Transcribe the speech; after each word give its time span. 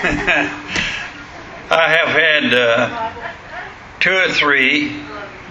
I 0.02 1.88
have 1.88 2.08
had 2.08 2.54
uh, 2.54 3.12
two 4.00 4.16
or 4.16 4.28
three 4.28 4.98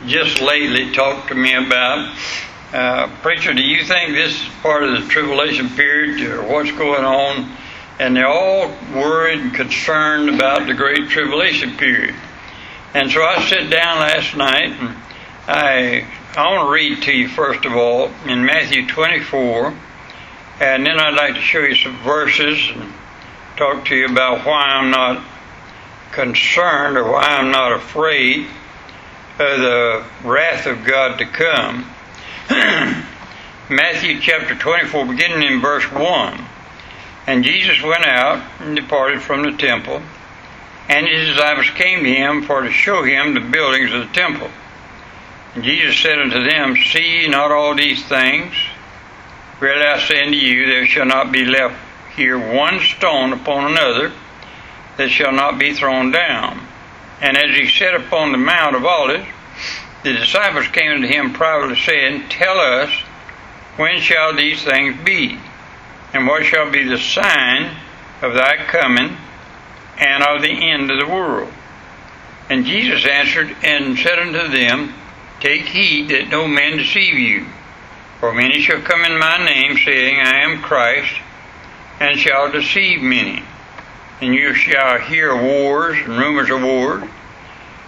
just 0.08 0.42
lately 0.42 0.92
talk 0.92 1.28
to 1.28 1.36
me 1.36 1.54
about, 1.54 2.15
uh, 2.73 3.07
preacher, 3.21 3.54
do 3.54 3.62
you 3.62 3.85
think 3.85 4.15
this 4.15 4.41
is 4.41 4.49
part 4.63 4.81
of 4.81 4.93
the 4.93 5.07
tribulation 5.07 5.70
period 5.70 6.31
or 6.31 6.41
what's 6.51 6.71
going 6.71 7.04
on? 7.04 7.55
And 7.99 8.17
they're 8.17 8.27
all 8.27 8.73
worried 8.96 9.39
and 9.39 9.54
concerned 9.54 10.30
about 10.30 10.66
the 10.66 10.73
great 10.73 11.09
tribulation 11.09 11.77
period. 11.77 12.16
And 12.95 13.11
so 13.11 13.21
I 13.21 13.47
sat 13.47 13.70
down 13.70 14.00
last 14.00 14.36
night 14.36 14.71
and 14.71 14.97
I, 15.47 16.07
I 16.36 16.55
want 16.55 16.68
to 16.68 16.73
read 16.73 17.04
to 17.04 17.11
you 17.11 17.27
first 17.27 17.66
of 17.66 17.75
all 17.75 18.09
in 18.25 18.43
Matthew 18.43 18.88
24, 18.88 19.75
and 20.59 20.88
then 20.88 21.00
I'd 21.00 21.13
like 21.13 21.36
to 21.36 21.41
show 21.41 21.59
you 21.59 21.75
some 21.75 21.97
verses 21.97 22.68
and 22.73 22.91
talk 23.60 23.84
to 23.84 23.96
you 23.96 24.05
about 24.05 24.46
why 24.46 24.62
I'm 24.62 24.89
not 24.89 25.21
concerned 26.14 26.97
or 26.97 27.11
why 27.11 27.24
I'm 27.24 27.52
not 27.52 27.74
afraid 27.74 28.47
of 29.38 29.60
the 29.60 30.06
wrath 30.24 30.66
of 30.66 30.86
God 30.86 31.18
to 31.20 31.25
come. 31.25 31.86
Matthew 33.69 34.22
chapter 34.22 34.56
24, 34.56 35.06
beginning 35.08 35.44
in 35.44 35.59
verse 35.59 35.83
1. 35.92 36.45
And 37.28 37.44
Jesus 37.44 37.83
went 37.83 38.06
out 38.06 38.42
and 38.61 38.78
departed 38.78 39.22
from 39.22 39.44
the 39.44 39.52
temple, 39.52 40.02
and 40.88 41.05
his 41.05 41.28
disciples 41.28 41.69
came 41.72 42.05
to 42.05 42.09
him 42.09 42.44
for 42.44 42.61
to 42.61 42.72
show 42.72 43.03
him 43.03 43.33
the 43.33 43.41
buildings 43.41 43.94
of 43.94 44.08
the 44.08 44.14
temple. 44.14 44.50
And 45.53 45.66
Jesus 45.66 46.00
said 46.00 46.17
unto 46.17 46.41
them, 46.41 46.78
See 46.78 47.28
not 47.28 47.52
all 47.52 47.75
these 47.75 48.03
things? 48.05 48.53
Verily 49.59 49.86
I 49.86 50.00
say 50.00 50.23
unto 50.23 50.38
you, 50.38 50.66
there 50.66 50.88
shall 50.88 51.05
not 51.05 51.33
be 51.33 51.44
left 51.44 51.89
here 52.19 52.38
one 52.38 52.81
stone 52.81 53.31
upon 53.31 53.72
another 53.72 54.11
that 54.97 55.09
shall 55.09 55.31
not 55.31 55.58
be 55.58 55.73
thrown 55.73 56.11
down. 56.11 56.59
And 57.22 57.38
as 57.38 57.57
he 57.57 57.67
sat 57.69 57.95
upon 57.95 58.33
the 58.33 58.38
Mount 58.38 58.75
of 58.75 58.85
Olives, 58.85 59.25
the 60.03 60.13
disciples 60.13 60.67
came 60.67 60.91
unto 60.91 61.07
him 61.07 61.33
privately, 61.33 61.77
saying, 61.77 62.27
Tell 62.27 62.59
us, 62.59 62.91
when 63.77 64.02
shall 64.02 64.35
these 64.35 64.61
things 64.61 65.02
be? 65.03 65.39
And 66.13 66.27
what 66.27 66.45
shall 66.45 66.69
be 66.69 66.83
the 66.83 66.97
sign 66.97 67.75
of 68.22 68.33
thy 68.33 68.57
coming 68.66 69.16
and 69.97 70.23
of 70.23 70.41
the 70.41 70.72
end 70.72 70.91
of 70.91 70.99
the 70.99 71.13
world? 71.13 71.51
And 72.49 72.66
Jesus 72.66 73.05
answered 73.05 73.55
and 73.63 73.97
said 73.97 74.19
unto 74.19 74.49
them, 74.49 74.94
Take 75.39 75.61
heed 75.61 76.09
that 76.09 76.27
no 76.27 76.47
man 76.47 76.77
deceive 76.77 77.17
you. 77.17 77.45
For 78.19 78.33
many 78.33 78.59
shall 78.59 78.81
come 78.81 79.05
in 79.05 79.17
my 79.17 79.38
name, 79.38 79.77
saying, 79.77 80.19
I 80.19 80.44
am 80.44 80.61
Christ, 80.61 81.13
and 82.00 82.17
shall 82.17 82.52
deceive 82.52 83.02
many. 83.02 83.44
And 84.22 84.33
you 84.33 84.53
shall 84.53 85.00
hear 85.00 85.36
wars 85.36 85.97
and 85.97 86.17
rumors 86.17 86.50
of 86.50 86.61
wars. 86.61 87.03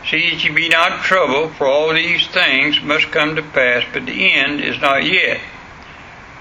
See 0.09 0.31
that 0.31 0.43
ye 0.43 0.49
be 0.49 0.69
not 0.69 1.03
troubled, 1.03 1.55
for 1.55 1.67
all 1.67 1.93
these 1.93 2.27
things 2.27 2.81
must 2.81 3.11
come 3.11 3.35
to 3.35 3.43
pass, 3.43 3.83
but 3.93 4.05
the 4.05 4.33
end 4.33 4.61
is 4.61 4.79
not 4.81 5.03
yet. 5.03 5.39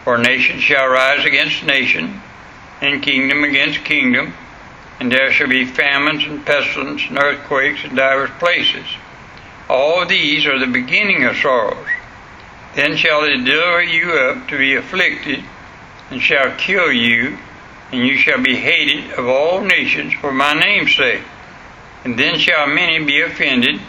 For 0.05 0.17
nation 0.17 0.61
shall 0.61 0.89
rise 0.89 1.27
against 1.27 1.65
nation, 1.65 2.23
and 2.81 3.03
kingdom 3.03 3.45
against 3.45 3.84
kingdom, 3.84 4.33
and 4.99 5.12
there 5.12 5.33
shall 5.33 5.49
be 5.49 5.67
famines 5.67 6.25
and 6.25 6.45
pestilence 6.45 7.03
and 7.09 7.19
earthquakes 7.19 7.84
in 7.84 7.95
divers 7.95 8.31
places. 8.39 8.87
All 9.69 10.07
these 10.07 10.47
are 10.47 10.59
the 10.59 10.67
beginning 10.67 11.25
of 11.25 11.37
sorrows. 11.37 11.87
Then 12.75 12.97
shall 12.97 13.23
they 13.23 13.37
deliver 13.37 13.83
you 13.83 14.12
up 14.12 14.49
to 14.49 14.59
be 14.59 14.75
afflicted, 14.75 15.45
and 16.11 16.21
shall 16.21 16.57
kill 16.57 16.91
you, 16.91 17.37
and 17.93 18.07
you 18.07 18.17
shall 18.17 18.41
be 18.41 18.57
hated 18.57 19.13
of 19.13 19.27
all 19.27 19.61
nations 19.61 20.13
for 20.15 20.33
my 20.33 20.55
name's 20.55 20.95
sake. 20.95 21.23
And 22.05 22.19
then 22.19 22.39
shall 22.39 22.67
many 22.67 23.05
be 23.05 23.21
offended, 23.21 23.81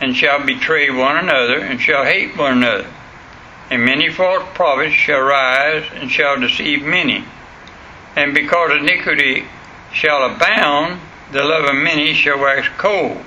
and 0.00 0.14
shall 0.14 0.44
betray 0.44 0.90
one 0.90 1.16
another, 1.16 1.58
and 1.58 1.80
shall 1.80 2.04
hate 2.04 2.36
one 2.36 2.58
another. 2.58 2.86
And 3.70 3.84
many 3.84 4.10
false 4.10 4.44
prophets 4.54 4.94
shall 4.94 5.20
rise, 5.20 5.84
and 5.94 6.10
shall 6.10 6.40
deceive 6.40 6.82
many. 6.82 7.24
And 8.16 8.34
because 8.34 8.72
iniquity 8.72 9.44
shall 9.92 10.24
abound, 10.24 11.00
the 11.32 11.44
love 11.44 11.64
of 11.64 11.74
many 11.74 12.14
shall 12.14 12.38
wax 12.38 12.68
cold. 12.76 13.22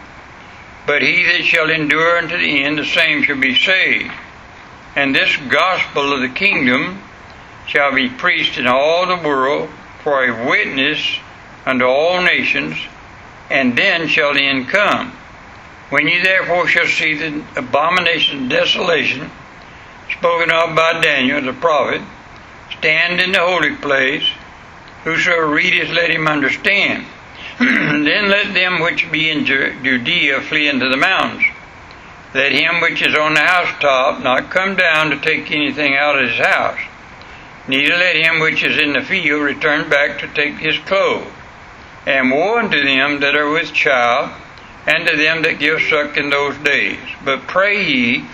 But 0.86 1.02
he 1.02 1.24
that 1.24 1.44
shall 1.44 1.70
endure 1.70 2.18
unto 2.18 2.38
the 2.38 2.64
end, 2.64 2.78
the 2.78 2.86
same 2.86 3.24
shall 3.24 3.40
be 3.40 3.56
saved. 3.56 4.12
And 4.96 5.16
this 5.16 5.36
gospel 5.50 6.14
of 6.14 6.22
the 6.22 6.30
kingdom 6.30 7.02
shall 7.68 7.94
be 7.94 8.10
preached 8.10 8.58
in 8.58 8.68
all 8.68 9.06
the 9.08 9.28
world 9.28 9.70
for 10.04 10.26
a 10.26 10.48
witness 10.48 11.20
unto 11.66 11.86
all 11.86 12.22
nations, 12.22 12.78
and 13.50 13.78
then 13.78 14.08
shall 14.08 14.34
the 14.34 14.42
end 14.42 14.68
come. 14.68 15.12
When 15.90 16.08
ye 16.08 16.22
therefore 16.22 16.68
shall 16.68 16.88
see 16.88 17.16
the 17.16 17.44
abomination 17.56 18.48
desolation 18.48 19.30
spoken 20.18 20.52
of 20.52 20.76
by 20.76 21.02
Daniel 21.02 21.42
the 21.42 21.54
prophet 21.54 22.02
stand 22.78 23.20
in 23.20 23.32
the 23.32 23.40
holy 23.40 23.76
place, 23.76 24.24
whosoever 25.04 25.48
readeth, 25.48 25.90
let 25.90 26.10
him 26.10 26.28
understand. 26.28 27.06
then 27.60 28.30
let 28.30 28.54
them 28.54 28.80
which 28.80 29.12
be 29.12 29.30
in 29.30 29.46
Judea 29.46 30.42
flee 30.42 30.68
into 30.68 30.90
the 30.90 30.98
mountains. 30.98 31.44
Let 32.34 32.54
him 32.54 32.80
which 32.82 33.02
is 33.02 33.16
on 33.16 33.34
the 33.34 33.42
housetop 33.42 34.24
not 34.24 34.50
come 34.50 34.76
down 34.76 35.10
to 35.10 35.20
take 35.20 35.52
anything 35.52 35.96
out 35.96 36.18
of 36.18 36.30
his 36.30 36.40
house 36.40 36.80
Neither 37.68 37.96
let 37.96 38.16
him 38.16 38.40
which 38.40 38.64
is 38.64 38.78
in 38.78 38.94
the 38.94 39.02
field 39.02 39.44
return 39.44 39.90
back 39.90 40.20
to 40.20 40.28
take 40.28 40.56
his 40.56 40.78
clothes. 40.80 41.32
And 42.06 42.32
woe 42.32 42.58
unto 42.58 42.84
them 42.84 43.20
that 43.20 43.36
are 43.36 43.52
with 43.52 43.74
child, 43.74 44.32
and 44.88 45.08
to 45.08 45.16
them 45.16 45.44
that 45.44 45.60
give 45.60 45.82
suck 45.82 46.18
in 46.18 46.30
those 46.30 46.58
days. 46.58 46.98
But 47.24 47.48
pray 47.48 47.84
ye 47.84 48.26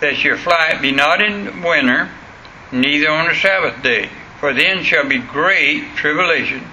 that 0.00 0.24
your 0.24 0.38
flight 0.38 0.80
be 0.80 0.90
not 0.90 1.20
in 1.20 1.62
winter, 1.62 2.10
neither 2.72 3.10
on 3.10 3.28
the 3.28 3.34
Sabbath 3.34 3.82
day. 3.82 4.08
For 4.40 4.52
then 4.54 4.82
shall 4.82 5.06
be 5.06 5.18
great 5.18 5.94
tribulation, 5.94 6.66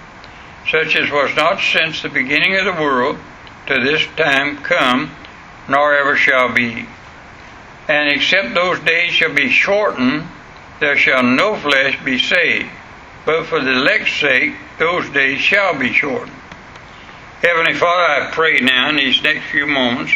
such 0.72 0.96
as 0.96 1.12
was 1.12 1.36
not 1.36 1.60
since 1.60 2.02
the 2.02 2.10
beginning 2.10 2.56
of 2.56 2.66
the 2.66 2.82
world 2.82 3.18
to 3.68 3.76
this 3.76 4.08
time 4.16 4.58
come, 4.64 5.12
nor 5.68 5.96
ever 5.96 6.16
shall 6.16 6.52
be. 6.52 6.88
And 7.88 8.10
except 8.10 8.56
those 8.56 8.80
days 8.80 9.12
shall 9.12 9.34
be 9.34 9.52
shortened, 9.52 10.28
there 10.80 10.98
shall 10.98 11.24
no 11.24 11.56
flesh 11.56 11.98
be 12.04 12.18
saved, 12.18 12.70
but 13.26 13.46
for 13.46 13.60
the 13.60 13.72
elect's 13.72 14.14
sake 14.14 14.54
those 14.78 15.10
days 15.10 15.40
shall 15.40 15.78
be 15.78 15.94
shortened. 15.94 16.32
Heavenly 17.42 17.74
Father, 17.74 18.24
I 18.24 18.32
pray 18.32 18.60
now 18.60 18.90
in 18.90 18.96
these 18.96 19.22
next 19.24 19.50
few 19.52 19.66
moments 19.66 20.14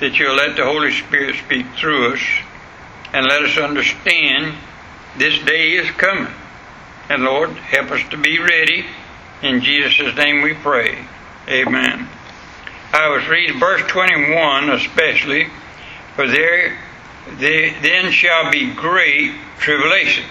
that 0.00 0.18
you'll 0.18 0.34
let 0.34 0.56
the 0.56 0.64
Holy 0.64 0.92
Spirit 0.92 1.36
speak 1.36 1.66
through 1.76 2.14
us 2.14 2.20
and 3.12 3.26
let 3.26 3.42
us 3.42 3.58
understand 3.58 4.54
this 5.16 5.38
day 5.44 5.72
is 5.72 5.90
coming. 5.92 6.32
And 7.08 7.24
Lord, 7.24 7.50
help 7.50 7.90
us 7.90 8.08
to 8.10 8.16
be 8.16 8.38
ready. 8.38 8.84
In 9.42 9.60
Jesus' 9.60 10.16
name 10.16 10.42
we 10.42 10.54
pray. 10.54 11.06
Amen. 11.48 12.08
I 12.92 13.08
was 13.08 13.26
reading 13.28 13.58
verse 13.58 13.82
21 13.88 14.70
especially, 14.70 15.48
for 16.14 16.26
there 16.26 16.78
then 17.38 18.10
shall 18.10 18.50
be 18.50 18.72
great 18.74 19.32
tribulation, 19.58 20.24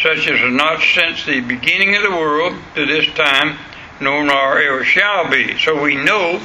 such 0.00 0.28
as 0.28 0.52
not 0.52 0.80
since 0.80 1.24
the 1.24 1.40
beginning 1.40 1.96
of 1.96 2.02
the 2.02 2.10
world 2.10 2.56
to 2.74 2.86
this 2.86 3.06
time, 3.14 3.58
nor 4.00 4.24
nor 4.24 4.60
ever 4.60 4.84
shall 4.84 5.30
be. 5.30 5.58
So 5.58 5.80
we 5.80 5.96
know, 5.96 6.40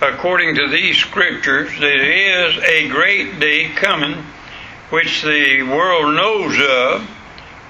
according 0.00 0.56
to 0.56 0.68
these 0.68 0.96
scriptures, 0.96 1.70
that 1.72 1.80
there 1.80 2.48
is 2.48 2.58
a 2.64 2.88
great 2.88 3.38
day 3.38 3.68
coming, 3.70 4.24
which 4.90 5.22
the 5.22 5.62
world 5.62 6.14
knows 6.14 6.58
of, 6.60 7.08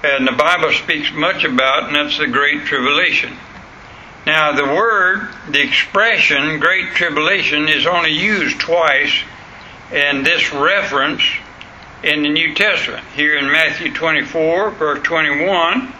and 0.03 0.27
the 0.27 0.33
Bible 0.33 0.73
speaks 0.73 1.13
much 1.13 1.45
about, 1.45 1.87
and 1.87 1.95
that's 1.95 2.17
the 2.17 2.27
Great 2.27 2.65
Tribulation. 2.65 3.37
Now, 4.25 4.51
the 4.53 4.65
word, 4.65 5.29
the 5.49 5.61
expression, 5.61 6.59
Great 6.59 6.93
Tribulation, 6.93 7.69
is 7.69 7.85
only 7.85 8.11
used 8.11 8.59
twice 8.59 9.23
and 9.93 10.25
this 10.25 10.51
reference 10.51 11.21
in 12.03 12.23
the 12.23 12.29
New 12.29 12.53
Testament. 12.53 13.05
Here 13.15 13.37
in 13.37 13.45
Matthew 13.45 13.93
24, 13.93 14.71
verse 14.71 15.03
21, 15.03 15.93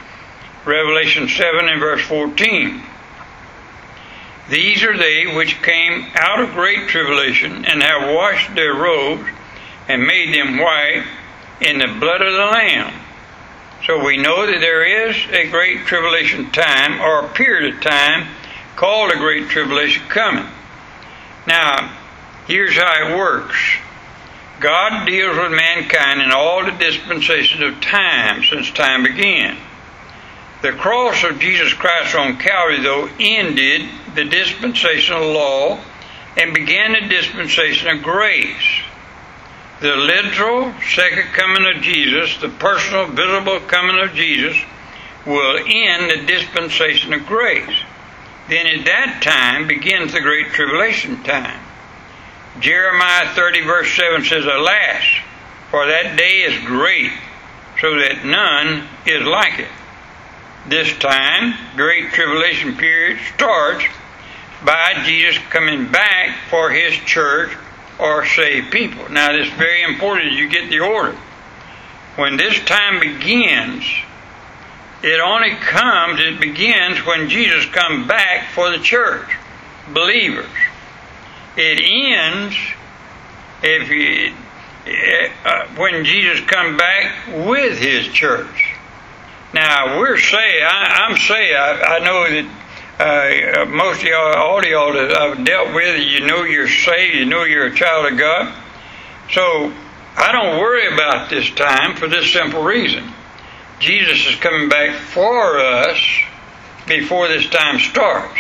Revelation 0.66 1.28
7 1.28 1.68
and 1.70 1.80
verse 1.80 2.02
14. 2.02 2.82
These 4.50 4.84
are 4.84 4.98
they 4.98 5.26
which 5.34 5.62
came 5.62 6.06
out 6.16 6.42
of 6.42 6.54
great 6.54 6.90
tribulation 6.90 7.66
and 7.66 7.82
have 7.82 8.14
washed 8.14 8.54
their 8.54 8.76
robes 8.76 9.24
and 9.88 10.06
made 10.06 10.34
them 10.34 10.58
white 10.58 11.06
in 11.62 11.78
the 11.78 11.88
blood 12.00 12.22
of 12.22 12.34
the 12.34 12.46
Lamb. 12.46 12.94
So 13.86 14.04
we 14.04 14.18
know 14.18 14.46
that 14.46 14.60
there 14.60 15.08
is 15.08 15.16
a 15.30 15.50
great 15.50 15.86
tribulation 15.86 16.52
time 16.52 17.02
or 17.02 17.26
a 17.26 17.30
period 17.30 17.76
of 17.76 17.82
time 17.82 18.28
called 18.76 19.12
a 19.12 19.18
great 19.18 19.50
tribulation 19.50 20.04
coming. 20.08 20.48
Now, 21.48 21.94
here's 22.48 22.76
how 22.76 23.10
it 23.10 23.18
works. 23.18 23.58
God 24.60 25.06
deals 25.06 25.38
with 25.38 25.52
mankind 25.52 26.22
in 26.22 26.32
all 26.32 26.64
the 26.64 26.72
dispensations 26.72 27.62
of 27.62 27.82
time 27.82 28.44
since 28.44 28.72
time 28.72 29.04
began. 29.04 29.58
The 30.62 30.72
cross 30.72 31.24
of 31.24 31.40
Jesus 31.40 31.74
Christ 31.74 32.16
on 32.16 32.38
Calvary, 32.38 32.82
though, 32.82 33.10
ended 33.20 33.90
the 34.16 34.24
dispensation 34.24 35.16
of 35.16 35.24
law 35.24 35.80
and 36.38 36.54
began 36.54 36.94
the 36.94 37.08
dispensation 37.10 37.90
of 37.90 38.04
grace. 38.04 38.82
The 39.82 39.96
literal 39.96 40.74
second 40.82 41.34
coming 41.34 41.66
of 41.76 41.82
Jesus, 41.82 42.38
the 42.38 42.48
personal, 42.48 43.08
visible 43.08 43.60
coming 43.60 44.00
of 44.00 44.14
Jesus, 44.14 44.56
will 45.26 45.58
end 45.66 46.10
the 46.10 46.26
dispensation 46.26 47.14
of 47.14 47.26
grace. 47.26 47.76
Then 48.48 48.68
at 48.68 48.86
that 48.86 49.22
time 49.22 49.68
begins 49.68 50.14
the 50.14 50.22
great 50.22 50.48
tribulation 50.54 51.24
time. 51.24 51.60
Jeremiah 52.60 53.34
30, 53.34 53.62
verse 53.62 53.96
7 53.96 54.24
says, 54.26 54.46
Alas, 54.46 55.04
for 55.72 55.88
that 55.88 56.16
day 56.18 56.44
is 56.44 56.66
great, 56.66 57.12
so 57.82 57.96
that 57.96 58.24
none 58.26 58.88
is 59.06 59.26
like 59.26 59.60
it. 59.60 59.70
This 60.68 60.96
time, 61.00 61.56
great 61.76 62.12
tribulation 62.12 62.78
period 62.78 63.20
starts 63.34 63.84
by 64.64 65.04
Jesus 65.04 65.42
coming 65.50 65.92
back 65.92 66.38
for 66.50 66.70
his 66.70 66.94
church 67.06 67.58
or 68.00 68.26
saved 68.26 68.72
people. 68.72 69.10
Now, 69.10 69.36
is 69.36 69.50
very 69.54 69.84
important 69.84 70.34
you 70.34 70.48
get 70.48 70.70
the 70.70 70.80
order. 70.80 71.18
When 72.16 72.38
this 72.38 72.64
time 72.66 73.00
begins, 73.00 73.84
it 75.02 75.20
only 75.20 75.56
comes, 75.56 76.20
it 76.22 76.40
begins 76.40 77.06
when 77.06 77.28
Jesus 77.30 77.66
comes 77.66 78.08
back 78.08 78.52
for 78.52 78.70
the 78.70 78.80
church, 78.80 79.28
believers. 79.94 80.46
It 81.56 81.80
ends 81.82 82.56
if 83.62 83.90
you, 83.90 84.34
uh, 85.46 85.68
when 85.76 86.04
Jesus 86.04 86.42
comes 86.42 86.78
back 86.78 87.28
with 87.48 87.78
his 87.80 88.08
church. 88.08 88.76
Now 89.54 90.00
we're 90.00 90.18
saved. 90.18 90.64
I, 90.64 91.10
am 91.10 91.18
saved. 91.18 91.56
I, 91.56 91.98
I 91.98 92.00
know 92.00 92.28
that 92.30 92.46
uh, 93.00 93.66
most 93.66 94.02
of 94.02 94.08
y'all, 94.08 94.36
all 94.36 94.60
of 94.60 94.66
y'all 94.66 94.94
that 94.94 95.16
I've 95.16 95.46
dealt 95.46 95.74
with, 95.74 96.02
you 96.02 96.26
know 96.26 96.44
you're 96.44 96.68
saved. 96.68 97.16
You 97.16 97.26
know 97.26 97.44
you're 97.44 97.68
a 97.68 97.76
child 97.76 98.12
of 98.12 98.18
God. 98.18 98.54
So 99.32 99.72
I 100.16 100.32
don't 100.32 100.60
worry 100.60 100.94
about 100.94 101.30
this 101.30 101.50
time 101.52 101.96
for 101.96 102.08
this 102.08 102.32
simple 102.34 102.64
reason. 102.64 103.04
Jesus 103.80 104.26
is 104.28 104.36
coming 104.38 104.70
back 104.70 104.96
for 104.96 105.60
us 105.60 106.00
before 106.88 107.28
this 107.28 107.48
time 107.50 107.80
starts. 107.80 108.40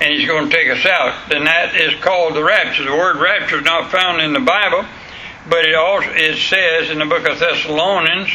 And 0.00 0.14
he's 0.14 0.26
going 0.26 0.48
to 0.48 0.54
take 0.54 0.70
us 0.70 0.86
out. 0.86 1.32
And 1.32 1.46
that 1.46 1.76
is 1.76 2.00
called 2.00 2.34
the 2.34 2.42
rapture. 2.42 2.84
The 2.84 2.96
word 2.96 3.16
rapture 3.16 3.58
is 3.58 3.64
not 3.64 3.90
found 3.90 4.22
in 4.22 4.32
the 4.32 4.40
Bible, 4.40 4.84
but 5.48 5.66
it 5.66 5.74
also 5.74 6.08
it 6.10 6.38
says 6.38 6.90
in 6.90 6.98
the 6.98 7.04
book 7.04 7.28
of 7.28 7.38
Thessalonians, 7.38 8.30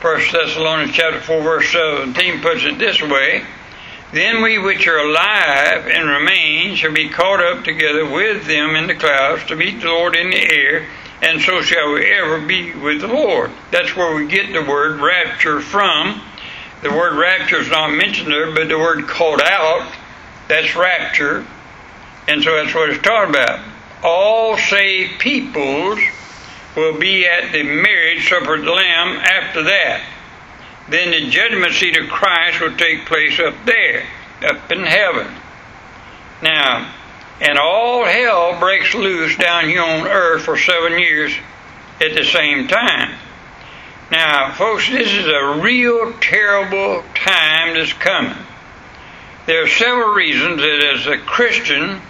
1 0.00 0.20
Thessalonians 0.32 0.92
chapter 0.92 1.20
4 1.20 1.42
verse 1.42 1.72
17 1.72 2.40
puts 2.40 2.64
it 2.64 2.78
this 2.78 3.02
way, 3.02 3.42
Then 4.12 4.42
we 4.42 4.58
which 4.58 4.86
are 4.86 4.98
alive 4.98 5.86
and 5.86 6.08
remain 6.08 6.76
shall 6.76 6.92
be 6.92 7.08
caught 7.08 7.42
up 7.42 7.64
together 7.64 8.08
with 8.08 8.46
them 8.46 8.76
in 8.76 8.86
the 8.86 8.94
clouds 8.94 9.44
to 9.46 9.56
meet 9.56 9.80
the 9.80 9.88
Lord 9.88 10.14
in 10.14 10.30
the 10.30 10.52
air, 10.52 10.86
and 11.20 11.40
so 11.40 11.62
shall 11.62 11.92
we 11.94 12.06
ever 12.12 12.40
be 12.40 12.74
with 12.74 13.00
the 13.00 13.08
Lord. 13.08 13.50
That's 13.72 13.96
where 13.96 14.14
we 14.14 14.28
get 14.28 14.52
the 14.52 14.62
word 14.62 15.00
rapture 15.00 15.60
from. 15.60 16.20
The 16.82 16.92
word 16.92 17.18
rapture 17.18 17.58
is 17.58 17.70
not 17.70 17.90
mentioned 17.90 18.30
there, 18.30 18.54
but 18.54 18.68
the 18.68 18.78
word 18.78 19.08
called 19.08 19.42
out, 19.42 19.92
that's 20.48 20.74
rapture. 20.74 21.46
And 22.26 22.42
so 22.42 22.54
that's 22.56 22.74
what 22.74 22.90
it's 22.90 23.02
talking 23.02 23.34
about. 23.34 23.64
All 24.02 24.56
saved 24.56 25.18
peoples 25.18 25.98
will 26.76 26.98
be 26.98 27.26
at 27.26 27.52
the 27.52 27.62
marriage 27.62 28.28
supper 28.28 28.54
of 28.54 28.64
the 28.64 28.70
Lamb 28.70 29.16
after 29.16 29.62
that. 29.64 30.04
Then 30.88 31.10
the 31.10 31.30
judgment 31.30 31.72
seat 31.72 31.98
of 31.98 32.08
Christ 32.08 32.60
will 32.60 32.76
take 32.76 33.06
place 33.06 33.38
up 33.40 33.54
there, 33.66 34.06
up 34.42 34.70
in 34.70 34.84
heaven. 34.84 35.26
Now, 36.42 36.94
and 37.40 37.58
all 37.58 38.04
hell 38.04 38.58
breaks 38.58 38.94
loose 38.94 39.36
down 39.36 39.68
here 39.68 39.82
on 39.82 40.06
earth 40.06 40.42
for 40.42 40.56
seven 40.56 40.98
years 40.98 41.32
at 42.00 42.14
the 42.14 42.24
same 42.24 42.68
time. 42.68 43.14
Now, 44.10 44.52
folks, 44.54 44.88
this 44.88 45.12
is 45.12 45.26
a 45.26 45.60
real 45.60 46.12
terrible 46.20 47.02
time 47.14 47.74
that's 47.74 47.92
coming. 47.92 48.38
There 49.48 49.62
are 49.62 49.66
several 49.66 50.12
reasons 50.12 50.58
that 50.58 50.94
as 50.94 51.06
a 51.06 51.16
Christian, 51.16 52.02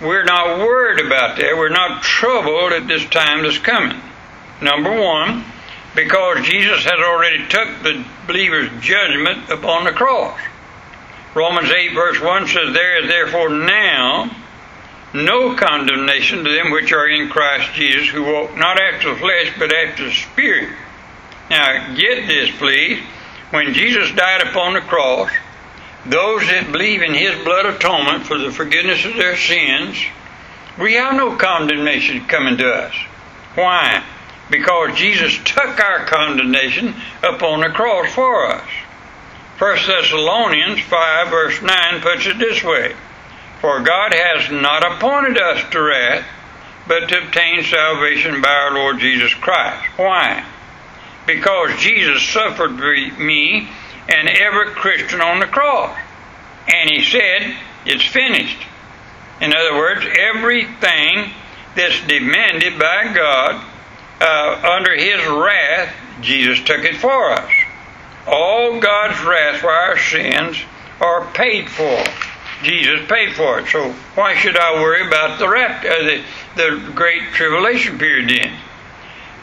we're 0.00 0.22
not 0.22 0.60
worried 0.60 1.04
about 1.04 1.36
that. 1.38 1.56
We're 1.56 1.70
not 1.70 2.04
troubled 2.04 2.70
at 2.70 2.86
this 2.86 3.04
time 3.06 3.42
that's 3.42 3.58
coming. 3.58 4.00
Number 4.60 4.92
one, 4.92 5.44
because 5.96 6.46
Jesus 6.46 6.84
has 6.84 7.00
already 7.00 7.48
took 7.48 7.82
the 7.82 8.04
believer's 8.28 8.70
judgment 8.80 9.50
upon 9.50 9.82
the 9.82 9.90
cross. 9.90 10.38
Romans 11.34 11.68
8 11.68 11.94
verse 11.94 12.20
1 12.20 12.46
says, 12.46 12.72
There 12.72 13.02
is 13.02 13.08
therefore 13.08 13.48
now 13.48 14.30
no 15.12 15.56
condemnation 15.56 16.44
to 16.44 16.52
them 16.52 16.70
which 16.70 16.92
are 16.92 17.08
in 17.08 17.28
Christ 17.28 17.72
Jesus, 17.74 18.08
who 18.10 18.22
walk 18.22 18.56
not 18.56 18.80
after 18.80 19.12
the 19.12 19.18
flesh, 19.18 19.52
but 19.58 19.74
after 19.74 20.04
the 20.04 20.12
Spirit. 20.12 20.72
Now, 21.50 21.92
get 21.96 22.28
this, 22.28 22.56
please. 22.56 23.02
When 23.50 23.74
Jesus 23.74 24.12
died 24.12 24.46
upon 24.46 24.74
the 24.74 24.80
cross, 24.80 25.32
those 26.06 26.42
that 26.48 26.72
believe 26.72 27.02
in 27.02 27.14
His 27.14 27.42
blood 27.44 27.66
atonement 27.66 28.26
for 28.26 28.38
the 28.38 28.50
forgiveness 28.50 29.04
of 29.04 29.14
their 29.14 29.36
sins, 29.36 29.96
we 30.78 30.94
have 30.94 31.14
no 31.14 31.36
condemnation 31.36 32.26
coming 32.26 32.56
to 32.58 32.68
us. 32.68 32.94
Why? 33.54 34.02
Because 34.50 34.96
Jesus 34.96 35.38
took 35.44 35.78
our 35.78 36.04
condemnation 36.06 36.94
upon 37.22 37.60
the 37.60 37.68
cross 37.68 38.12
for 38.12 38.46
us. 38.46 38.68
1 39.58 39.76
Thessalonians 39.86 40.80
5 40.80 41.28
verse 41.28 41.62
9 41.62 42.00
puts 42.00 42.26
it 42.26 42.38
this 42.38 42.64
way. 42.64 42.94
For 43.60 43.80
God 43.80 44.12
has 44.12 44.50
not 44.50 44.84
appointed 44.84 45.38
us 45.38 45.62
to 45.70 45.80
wrath, 45.80 46.26
but 46.88 47.08
to 47.08 47.22
obtain 47.22 47.62
salvation 47.62 48.42
by 48.42 48.48
our 48.48 48.74
Lord 48.74 48.98
Jesus 48.98 49.32
Christ. 49.34 49.86
Why? 49.96 50.44
Because 51.26 51.78
Jesus 51.78 52.22
suffered 52.24 52.76
for 52.76 53.22
me 53.22 53.68
and 54.08 54.28
every 54.28 54.66
Christian 54.74 55.20
on 55.20 55.40
the 55.40 55.46
cross. 55.46 55.96
And 56.68 56.90
he 56.90 57.02
said, 57.02 57.56
It's 57.86 58.04
finished. 58.04 58.58
In 59.40 59.52
other 59.52 59.76
words, 59.76 60.06
everything 60.18 61.30
that's 61.74 62.00
demanded 62.06 62.78
by 62.78 63.12
God 63.12 63.64
uh, 64.20 64.76
under 64.76 64.94
his 64.94 65.24
wrath, 65.26 65.94
Jesus 66.20 66.64
took 66.64 66.84
it 66.84 66.96
for 66.96 67.32
us. 67.32 67.50
All 68.26 68.78
God's 68.78 69.20
wrath 69.24 69.60
for 69.60 69.70
our 69.70 69.98
sins 69.98 70.58
are 71.00 71.26
paid 71.32 71.68
for. 71.68 72.04
Jesus 72.62 73.00
paid 73.08 73.34
for 73.34 73.58
it. 73.58 73.68
So 73.68 73.90
why 74.14 74.36
should 74.36 74.56
I 74.56 74.74
worry 74.74 75.04
about 75.06 75.40
the 75.40 75.48
rapture, 75.48 75.90
uh, 75.90 76.02
the, 76.04 76.24
the 76.54 76.92
great 76.92 77.22
tribulation 77.32 77.98
period 77.98 78.28
then? 78.28 78.56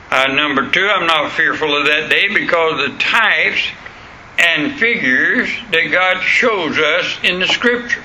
Uh, 0.10 0.28
number 0.34 0.70
two, 0.70 0.88
I'm 0.88 1.06
not 1.06 1.34
fearful 1.34 1.76
of 1.76 1.86
that 1.86 2.10
day 2.10 2.34
because 2.34 2.90
the 2.90 2.98
types 2.98 3.68
and 4.40 4.80
figures 4.80 5.50
that 5.72 5.90
God 5.92 6.22
shows 6.22 6.78
us 6.78 7.20
in 7.24 7.40
the 7.40 7.48
scriptures. 7.48 8.04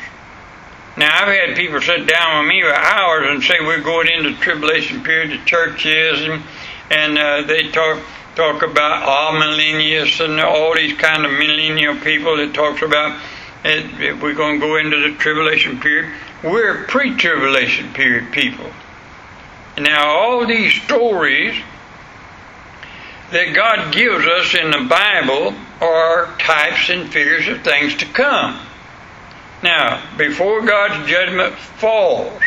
Now, 0.96 1.10
I've 1.12 1.34
had 1.34 1.56
people 1.56 1.80
sit 1.80 2.06
down 2.06 2.40
with 2.40 2.48
me 2.48 2.62
for 2.62 2.74
hours 2.74 3.26
and 3.30 3.42
say 3.42 3.54
we're 3.60 3.82
going 3.82 4.08
into 4.08 4.30
the 4.30 4.36
tribulation 4.36 5.02
period, 5.02 5.30
the 5.30 5.44
church 5.44 5.86
is, 5.86 6.22
and, 6.22 6.42
and 6.90 7.18
uh, 7.18 7.42
they 7.46 7.70
talk 7.70 8.00
talk 8.36 8.62
about 8.62 9.04
amillennialists 9.06 10.24
and 10.24 10.40
all 10.40 10.74
these 10.74 10.96
kind 10.98 11.24
of 11.24 11.30
millennial 11.30 11.94
people 11.96 12.36
that 12.36 12.52
talks 12.52 12.82
about 12.82 13.20
it, 13.64 14.20
we're 14.20 14.34
going 14.34 14.60
to 14.60 14.66
go 14.66 14.76
into 14.76 15.00
the 15.00 15.16
tribulation 15.16 15.80
period. 15.80 16.12
We're 16.42 16.84
pre-tribulation 16.84 17.92
period 17.94 18.32
people. 18.32 18.70
Now, 19.78 20.08
all 20.08 20.46
these 20.46 20.74
stories 20.82 21.56
that 23.30 23.54
God 23.54 23.92
gives 23.92 24.26
us 24.26 24.54
in 24.54 24.70
the 24.70 24.86
Bible 24.88 25.54
are 25.80 26.34
types 26.38 26.90
and 26.90 27.12
figures 27.12 27.48
of 27.48 27.62
things 27.62 27.94
to 27.96 28.06
come. 28.06 28.58
Now, 29.62 30.02
before 30.16 30.62
God's 30.64 31.08
judgment 31.08 31.54
falls, 31.54 32.42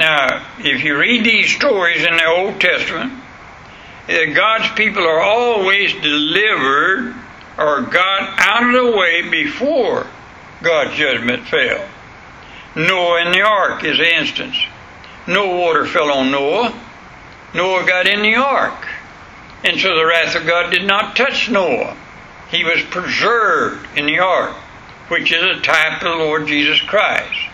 now, 0.00 0.46
if 0.58 0.82
you 0.82 0.96
read 0.96 1.24
these 1.24 1.54
stories 1.54 2.04
in 2.04 2.16
the 2.16 2.24
Old 2.24 2.60
Testament, 2.60 3.12
eh, 4.08 4.32
God's 4.32 4.72
people 4.74 5.02
are 5.02 5.20
always 5.20 5.92
delivered 5.94 7.14
or 7.58 7.82
got 7.82 8.38
out 8.38 8.62
of 8.62 8.72
the 8.72 8.96
way 8.96 9.28
before 9.28 10.06
God's 10.62 10.96
judgment 10.96 11.46
fell. 11.48 11.86
Noah 12.76 13.26
in 13.26 13.32
the 13.32 13.42
ark 13.42 13.84
is 13.84 13.98
an 13.98 14.06
instance. 14.06 14.56
No 15.26 15.56
water 15.56 15.84
fell 15.84 16.10
on 16.10 16.30
Noah. 16.30 16.72
Noah 17.52 17.84
got 17.84 18.06
in 18.06 18.22
the 18.22 18.36
ark. 18.36 18.86
And 19.64 19.78
so 19.78 19.94
the 19.94 20.06
wrath 20.06 20.36
of 20.36 20.46
God 20.46 20.70
did 20.70 20.84
not 20.84 21.16
touch 21.16 21.50
Noah. 21.50 21.96
He 22.50 22.64
was 22.64 22.82
preserved 22.90 23.86
in 23.96 24.06
the 24.06 24.18
ark, 24.18 24.54
which 25.08 25.32
is 25.32 25.42
a 25.42 25.60
type 25.60 26.02
of 26.02 26.18
the 26.18 26.24
Lord 26.24 26.46
Jesus 26.46 26.80
Christ. 26.80 27.48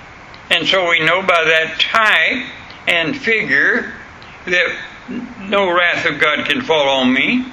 And 0.51 0.67
so 0.67 0.89
we 0.89 1.01
know 1.01 1.23
by 1.23 1.45
that 1.45 1.81
type 1.81 2.47
and 2.87 3.17
figure 3.17 3.93
that 4.47 4.77
no 5.41 5.71
wrath 5.71 6.07
of 6.07 6.21
God 6.21 6.47
can 6.47 6.63
fall 6.63 6.89
on 6.89 7.13
me. 7.13 7.47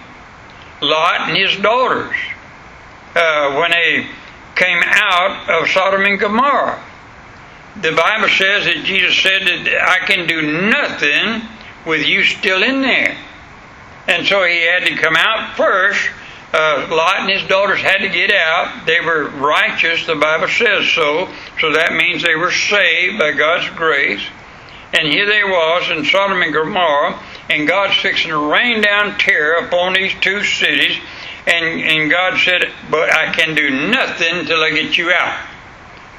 Lot 0.81 1.29
and 1.29 1.37
his 1.37 1.57
daughters 1.57 2.15
uh, 3.15 3.55
when 3.55 3.71
they 3.71 4.07
came 4.55 4.81
out 4.85 5.49
of 5.49 5.69
Sodom 5.69 6.03
and 6.03 6.19
Gomorrah. 6.19 6.83
The 7.81 7.91
Bible 7.91 8.29
says 8.29 8.65
that 8.65 8.83
Jesus 8.83 9.17
said 9.17 9.41
that 9.41 9.81
I 9.81 10.05
can 10.05 10.27
do 10.27 10.69
nothing 10.69 11.41
with 11.87 12.05
you 12.05 12.23
still 12.23 12.61
in 12.61 12.81
there. 12.81 13.17
And 14.07 14.25
so 14.27 14.43
he 14.43 14.61
had 14.65 14.85
to 14.85 14.95
come 14.95 15.15
out 15.15 15.55
first. 15.55 16.09
Uh, 16.53 16.87
Lot 16.91 17.21
and 17.21 17.29
his 17.29 17.47
daughters 17.47 17.81
had 17.81 17.99
to 17.99 18.09
get 18.09 18.31
out. 18.31 18.85
They 18.85 18.99
were 18.99 19.29
righteous, 19.29 20.05
the 20.05 20.15
Bible 20.15 20.47
says 20.47 20.87
so. 20.89 21.27
So 21.59 21.73
that 21.73 21.93
means 21.93 22.21
they 22.21 22.35
were 22.35 22.51
saved 22.51 23.17
by 23.17 23.31
God's 23.31 23.69
grace. 23.75 24.23
And 24.93 25.07
here 25.07 25.25
they 25.25 25.43
was 25.43 25.89
in 25.89 26.05
Sodom 26.05 26.43
and 26.43 26.53
Gomorrah, 26.53 27.19
and 27.49 27.67
God's 27.67 27.97
fixing 27.97 28.29
to 28.29 28.51
rain 28.51 28.81
down 28.81 29.17
terror 29.17 29.65
upon 29.65 29.93
these 29.93 30.13
two 30.21 30.43
cities. 30.43 30.97
And, 31.47 31.81
and 31.81 32.11
God 32.11 32.37
said, 32.39 32.71
But 32.91 33.11
I 33.11 33.33
can 33.33 33.55
do 33.55 33.69
nothing 33.89 34.39
until 34.39 34.61
I 34.61 34.69
get 34.69 34.95
you 34.97 35.11
out. 35.11 35.39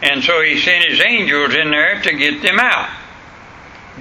And 0.03 0.25
so 0.25 0.43
he 0.43 0.61
sent 0.61 0.85
his 0.85 1.01
angels 1.01 1.55
in 1.55 1.71
there 1.71 2.03
to 2.03 2.13
get 2.13 2.43
them 2.43 2.59
out. 2.59 2.91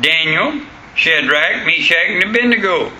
Daniel, 0.01 0.61
Shadrach, 0.95 1.65
Meshach, 1.67 2.09
and 2.09 2.23
Abednego. 2.23 2.91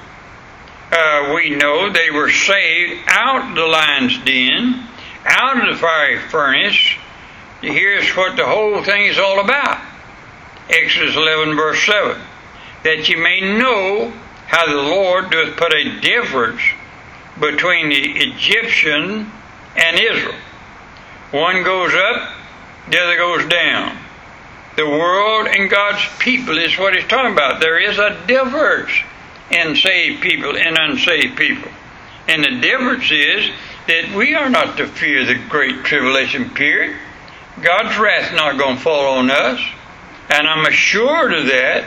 Uh, 0.94 1.34
we 1.34 1.50
know 1.50 1.92
they 1.92 2.12
were 2.12 2.30
saved 2.30 3.02
out 3.08 3.50
of 3.50 3.56
the 3.56 3.66
lion's 3.66 4.16
den, 4.20 4.88
out 5.26 5.58
of 5.58 5.74
the 5.74 5.82
fiery 5.82 6.20
furnace. 6.20 6.78
Here's 7.62 8.16
what 8.16 8.36
the 8.36 8.46
whole 8.46 8.84
thing 8.84 9.08
is 9.08 9.18
all 9.18 9.40
about. 9.40 9.82
Exodus 10.70 11.16
11, 11.16 11.56
verse 11.56 11.84
7. 11.88 12.22
That 12.84 13.10
you 13.10 13.18
may 13.18 13.42
know 13.58 14.14
how 14.46 14.68
the 14.68 14.84
Lord 14.84 15.32
doth 15.32 15.58
put 15.58 15.74
a 15.74 16.00
difference 16.00 16.62
between 17.40 17.90
the 17.90 18.12
Egyptian 18.30 19.32
and 19.76 20.00
Israel. 20.00 20.36
One 21.32 21.64
goes 21.64 21.96
up, 21.96 22.36
the 22.92 23.00
other 23.00 23.18
goes 23.18 23.50
down. 23.50 23.98
The 24.76 24.88
world 24.88 25.48
and 25.48 25.72
God's 25.72 26.06
people 26.20 26.56
is 26.60 26.78
what 26.78 26.94
he's 26.94 27.08
talking 27.08 27.34
about. 27.34 27.62
There 27.62 27.80
is 27.80 27.98
a 27.98 28.24
difference 28.28 28.92
in 29.52 29.76
saved 29.76 30.22
people 30.22 30.56
and 30.58 30.78
unsaved 30.78 31.38
people. 31.38 31.72
And 32.28 32.44
the 32.44 32.60
difference 32.62 33.12
is 33.12 33.50
that 33.88 34.16
we 34.16 34.34
are 34.34 34.50
not 34.50 34.78
to 34.78 34.88
fear 34.88 35.26
the 35.26 35.36
great 35.50 35.84
tribulation 35.84 36.50
period. 36.52 36.98
God's 37.62 37.98
wrath 37.98 38.34
not 38.34 38.58
going 38.58 38.78
to 38.78 38.82
fall 38.82 39.18
on 39.18 39.30
us. 39.30 39.60
And 40.30 40.48
I'm 40.48 40.66
assured 40.66 41.34
of 41.34 41.48
that, 41.48 41.86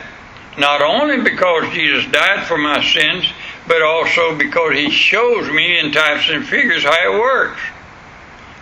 not 0.57 0.81
only 0.81 1.21
because 1.21 1.73
Jesus 1.73 2.09
died 2.11 2.45
for 2.45 2.57
my 2.57 2.83
sins, 2.83 3.25
but 3.67 3.81
also 3.81 4.37
because 4.37 4.75
He 4.75 4.91
shows 4.91 5.49
me 5.51 5.79
in 5.79 5.91
types 5.91 6.29
and 6.29 6.45
figures 6.45 6.83
how 6.83 7.13
it 7.13 7.19
works. 7.19 7.59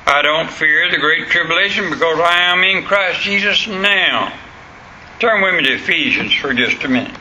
I 0.08 0.22
don't 0.22 0.50
fear 0.50 0.90
the 0.90 0.98
great 0.98 1.28
tribulation 1.30 1.90
because 1.90 2.20
I 2.20 2.54
am 2.54 2.64
in 2.64 2.84
Christ 2.84 3.22
Jesus 3.22 3.68
now. 3.68 4.34
Turn 5.20 5.42
with 5.42 5.56
me 5.56 5.64
to 5.64 5.76
Ephesians 5.76 6.34
for 6.34 6.54
just 6.54 6.84
a 6.84 6.88
minute. 6.88 7.16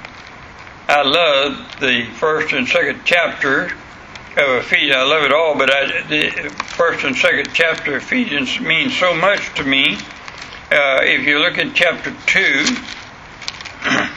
I 0.86 1.00
love 1.00 1.80
the 1.80 2.04
first 2.16 2.52
and 2.52 2.68
second 2.68 3.00
chapter 3.06 3.72
of 4.36 4.64
Ephesians. 4.64 4.94
I 4.94 5.02
love 5.04 5.24
it 5.24 5.32
all, 5.32 5.56
but 5.56 5.74
I, 5.74 6.02
the 6.08 6.50
first 6.76 7.06
and 7.06 7.16
second 7.16 7.54
chapter 7.54 7.96
of 7.96 8.02
Ephesians 8.02 8.60
means 8.60 8.94
so 8.94 9.14
much 9.14 9.54
to 9.54 9.64
me. 9.64 9.96
Uh, 10.70 11.00
if 11.00 11.26
you 11.26 11.38
look 11.38 11.56
at 11.56 11.74
chapter 11.74 12.14
2, 12.26 12.64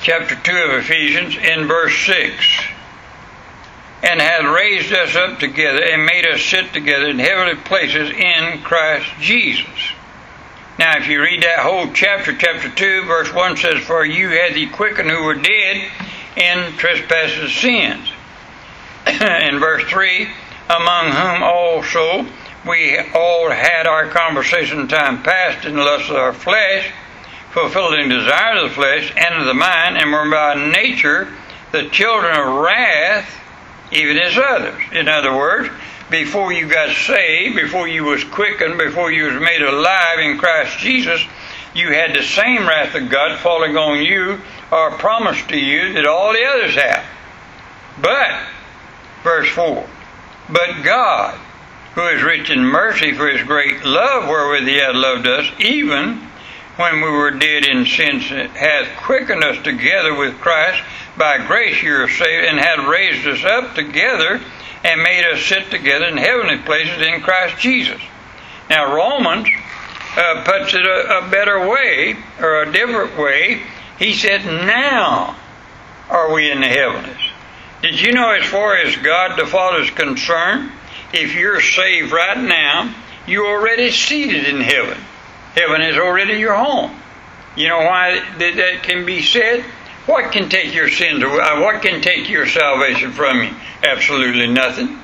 chapter 0.00 0.36
2 0.36 0.52
of 0.52 0.70
Ephesians, 0.82 1.36
in 1.36 1.66
verse 1.66 2.06
6, 2.06 2.62
and 4.04 4.22
hath 4.22 4.56
raised 4.56 4.90
us 4.94 5.14
up 5.16 5.38
together 5.38 5.82
and 5.84 6.06
made 6.06 6.26
us 6.26 6.40
sit 6.40 6.72
together 6.72 7.08
in 7.08 7.18
heavenly 7.18 7.56
places 7.56 8.08
in 8.08 8.62
Christ 8.62 9.06
Jesus. 9.20 9.92
Now, 10.78 10.96
if 10.96 11.06
you 11.06 11.20
read 11.20 11.42
that 11.42 11.58
whole 11.58 11.92
chapter, 11.92 12.34
chapter 12.34 12.70
2, 12.70 13.04
verse 13.04 13.32
1 13.32 13.56
says, 13.58 13.84
For 13.84 14.06
you 14.06 14.30
had 14.30 14.56
ye 14.56 14.68
quickened 14.68 15.10
who 15.10 15.22
were 15.22 15.34
dead 15.34 15.90
in 16.36 16.72
trespasses 16.78 17.54
sins. 17.54 18.10
in 19.06 19.58
verse 19.58 19.84
3, 19.90 20.28
among 20.70 21.10
whom 21.10 21.42
also 21.42 22.26
we 22.66 22.98
all 23.14 23.50
had 23.50 23.86
our 23.86 24.08
conversation 24.08 24.88
time 24.88 25.22
past 25.22 25.66
in 25.66 25.74
the 25.74 25.82
lust 25.82 26.08
of 26.08 26.16
our 26.16 26.32
flesh, 26.32 26.90
fulfilling 27.50 28.08
the 28.08 28.14
desire 28.14 28.58
of 28.58 28.70
the 28.70 28.74
flesh 28.74 29.12
and 29.16 29.34
of 29.34 29.46
the 29.46 29.54
mind, 29.54 29.98
and 29.98 30.10
were 30.10 30.30
by 30.30 30.54
nature 30.54 31.28
the 31.72 31.88
children 31.90 32.34
of 32.38 32.62
wrath, 32.62 33.38
even 33.90 34.16
as 34.16 34.38
others. 34.38 34.80
In 34.92 35.08
other 35.08 35.36
words, 35.36 35.68
before 36.12 36.52
you 36.52 36.68
got 36.68 36.94
saved, 36.94 37.56
before 37.56 37.88
you 37.88 38.04
was 38.04 38.22
quickened, 38.22 38.78
before 38.78 39.10
you 39.10 39.24
was 39.24 39.42
made 39.42 39.62
alive 39.62 40.20
in 40.20 40.38
Christ 40.38 40.78
Jesus, 40.78 41.20
you 41.74 41.88
had 41.88 42.14
the 42.14 42.22
same 42.22 42.68
wrath 42.68 42.94
of 42.94 43.08
God 43.10 43.40
falling 43.40 43.76
on 43.76 44.02
you 44.02 44.38
or 44.70 44.92
promised 44.92 45.48
to 45.48 45.58
you 45.58 45.94
that 45.94 46.06
all 46.06 46.32
the 46.32 46.44
others 46.44 46.74
have. 46.76 47.04
But, 48.00 48.46
verse 49.24 49.48
4, 49.50 49.88
but 50.50 50.82
God, 50.82 51.38
who 51.94 52.06
is 52.08 52.22
rich 52.22 52.50
in 52.50 52.64
mercy 52.64 53.12
for 53.12 53.28
his 53.28 53.46
great 53.46 53.84
love 53.84 54.28
wherewith 54.28 54.68
he 54.68 54.76
hath 54.76 54.94
loved 54.94 55.26
us, 55.26 55.46
even 55.58 56.28
when 56.76 56.96
we 56.96 57.10
were 57.10 57.30
dead 57.30 57.66
in 57.66 57.84
sins, 57.84 58.24
hath 58.24 58.96
quickened 58.98 59.44
us 59.44 59.62
together 59.62 60.14
with 60.14 60.38
Christ. 60.40 60.82
By 61.22 61.38
grace 61.46 61.80
you 61.80 61.94
are 61.94 62.08
saved, 62.08 62.46
and 62.46 62.58
hath 62.58 62.84
raised 62.84 63.24
us 63.28 63.44
up 63.44 63.76
together 63.76 64.40
and 64.82 65.02
made 65.04 65.24
us 65.24 65.40
sit 65.40 65.70
together 65.70 66.06
in 66.06 66.16
heavenly 66.16 66.58
places 66.58 67.00
in 67.00 67.20
Christ 67.20 67.58
Jesus. 67.60 68.02
Now, 68.68 68.92
Romans 68.92 69.46
uh, 70.16 70.42
puts 70.44 70.74
it 70.74 70.84
a, 70.84 71.18
a 71.18 71.30
better 71.30 71.68
way, 71.68 72.16
or 72.40 72.62
a 72.62 72.72
different 72.72 73.16
way. 73.16 73.62
He 74.00 74.14
said, 74.14 74.44
Now 74.44 75.36
are 76.10 76.32
we 76.32 76.50
in 76.50 76.60
the 76.60 76.66
heavens. 76.66 77.20
Did 77.82 78.00
you 78.00 78.14
know, 78.14 78.32
as 78.32 78.44
far 78.44 78.78
as 78.78 78.96
God 78.96 79.38
the 79.38 79.46
Father 79.46 79.82
is 79.82 79.90
concerned, 79.90 80.72
if 81.12 81.36
you're 81.36 81.60
saved 81.60 82.10
right 82.10 82.36
now, 82.36 82.92
you're 83.28 83.46
already 83.46 83.92
seated 83.92 84.46
in 84.46 84.60
heaven. 84.60 84.98
Heaven 85.54 85.82
is 85.82 85.96
already 85.96 86.40
your 86.40 86.54
home. 86.54 86.98
You 87.54 87.68
know 87.68 87.78
why 87.78 88.18
that 88.38 88.80
can 88.82 89.06
be 89.06 89.22
said? 89.22 89.64
What 90.06 90.32
can 90.32 90.48
take 90.48 90.74
your 90.74 90.88
sins 90.88 91.22
away? 91.22 91.38
Uh, 91.38 91.60
what 91.60 91.80
can 91.82 92.00
take 92.00 92.28
your 92.28 92.46
salvation 92.46 93.12
from 93.12 93.42
you? 93.42 93.54
Absolutely 93.84 94.48
nothing. 94.48 94.98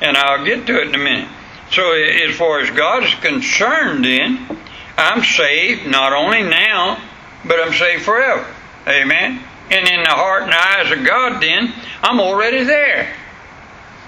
And 0.00 0.16
I'll 0.16 0.44
get 0.44 0.66
to 0.66 0.80
it 0.80 0.88
in 0.88 0.94
a 0.94 0.98
minute. 0.98 1.28
So, 1.70 1.92
as 1.92 2.36
far 2.36 2.60
as 2.60 2.70
God 2.70 3.04
is 3.04 3.14
concerned, 3.14 4.04
then, 4.04 4.58
I'm 4.98 5.24
saved 5.24 5.86
not 5.86 6.12
only 6.12 6.42
now, 6.42 7.02
but 7.44 7.58
I'm 7.58 7.72
saved 7.72 8.02
forever. 8.02 8.46
Amen? 8.86 9.42
And 9.70 9.88
in 9.88 10.02
the 10.02 10.10
heart 10.10 10.42
and 10.42 10.52
eyes 10.52 10.92
of 10.92 11.06
God, 11.06 11.42
then, 11.42 11.72
I'm 12.02 12.20
already 12.20 12.64
there. 12.64 13.14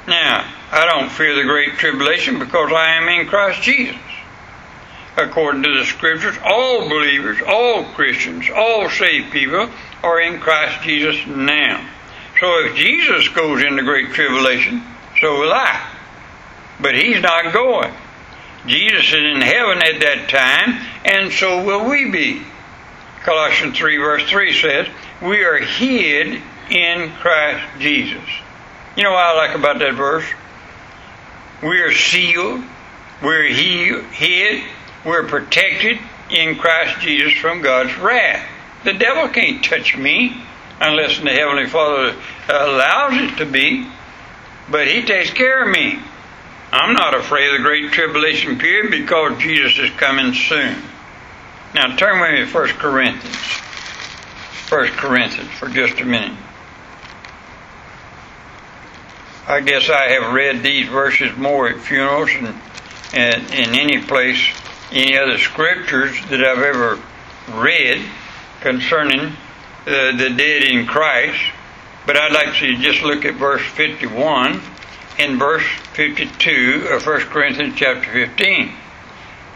Now, 0.06 0.52
I 0.70 0.84
don't 0.84 1.10
fear 1.10 1.34
the 1.34 1.44
great 1.44 1.78
tribulation 1.78 2.38
because 2.38 2.72
I 2.72 2.96
am 2.96 3.08
in 3.08 3.26
Christ 3.26 3.62
Jesus. 3.62 3.96
According 5.16 5.62
to 5.62 5.78
the 5.78 5.85
scriptures, 5.85 6.37
all 6.44 6.88
believers, 6.88 7.38
all 7.46 7.85
Christians, 7.94 8.46
all 8.54 8.90
saved 8.90 9.32
people 9.32 9.70
are 10.02 10.20
in 10.20 10.40
Christ 10.40 10.82
Jesus 10.82 11.26
now. 11.26 11.88
So 12.38 12.66
if 12.66 12.76
Jesus 12.76 13.28
goes 13.28 13.62
into 13.62 13.82
great 13.82 14.11
tribulation, 14.12 14.82
so 15.20 15.40
will 15.40 15.52
I. 15.52 15.90
But 16.80 16.94
he's 16.94 17.23
not 17.23 17.52
going. 17.52 17.94
Jesus 18.66 19.06
is 19.06 19.14
in 19.14 19.40
heaven 19.40 19.78
at 19.78 20.00
that 20.00 20.28
time, 20.28 20.87
and 21.04 21.32
so 21.32 21.64
will 21.64 21.88
we 21.88 22.11
be. 22.11 22.42
Colossians 23.23 23.78
3, 23.78 23.96
verse 23.96 24.28
3 24.28 24.61
says, 24.61 24.87
We 25.23 25.44
are 25.44 25.58
hid 25.58 26.42
in 26.70 27.11
Christ 27.20 27.64
Jesus. 27.78 28.28
You 28.96 29.04
know 29.04 29.12
what 29.12 29.25
I 29.25 29.37
like 29.37 29.56
about 29.56 29.78
that 29.78 29.94
verse? 29.94 30.26
We 31.62 31.80
are 31.80 31.92
sealed, 31.92 32.62
we're 33.23 33.49
hid, 33.49 34.62
we're 35.06 35.26
protected 35.26 35.98
in 36.30 36.56
Christ 36.56 37.00
Jesus 37.00 37.38
from 37.38 37.62
God's 37.62 37.96
wrath. 37.96 38.44
The 38.84 38.92
devil 38.92 39.28
can't 39.28 39.64
touch 39.64 39.96
me 39.96 40.36
unless 40.80 41.18
the 41.18 41.30
Heavenly 41.30 41.66
Father 41.66 42.16
uh, 42.48 42.52
allows 42.52 43.14
it 43.14 43.36
to 43.38 43.46
be, 43.46 43.88
but 44.68 44.88
He 44.88 45.02
takes 45.02 45.30
care 45.30 45.62
of 45.62 45.70
me. 45.70 45.98
I'm 46.72 46.94
not 46.94 47.14
afraid 47.14 47.46
of 47.54 47.58
the 47.58 47.62
great 47.62 47.92
tribulation 47.92 48.58
period 48.58 48.90
because 48.90 49.38
Jesus 49.38 49.78
is 49.78 49.90
coming 49.92 50.34
soon. 50.34 50.82
Now 51.75 51.94
turn 51.96 52.20
with 52.20 52.32
me 52.32 52.52
to 52.52 52.58
1 52.58 52.68
Corinthians. 52.70 53.36
1 54.68 54.88
Corinthians 54.88 55.50
for 55.52 55.68
just 55.68 56.00
a 56.00 56.04
minute. 56.04 56.36
I 59.46 59.60
guess 59.60 59.88
I 59.88 60.10
have 60.10 60.34
read 60.34 60.64
these 60.64 60.88
verses 60.88 61.36
more 61.36 61.68
at 61.68 61.78
funerals 61.78 62.30
and 63.14 63.52
in 63.52 63.75
any 63.76 64.02
place, 64.02 64.44
any 64.96 65.18
other 65.18 65.38
scriptures 65.38 66.16
that 66.30 66.42
I've 66.42 66.62
ever 66.62 66.98
read 67.60 68.02
concerning 68.60 69.20
uh, 69.20 70.16
the 70.16 70.34
dead 70.36 70.64
in 70.64 70.86
Christ. 70.86 71.40
But 72.06 72.16
I'd 72.16 72.32
like 72.32 72.54
to 72.56 72.76
just 72.76 73.02
look 73.02 73.24
at 73.24 73.34
verse 73.34 73.62
51. 73.62 74.60
and 75.18 75.38
verse 75.38 75.66
52 75.94 76.88
of 76.90 77.06
1 77.06 77.20
Corinthians 77.22 77.74
chapter 77.76 78.10
15. 78.10 78.72